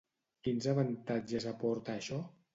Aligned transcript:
Quins 0.47 0.67
avantatges 0.71 1.47
aporta 1.53 1.97
això? 1.99 2.21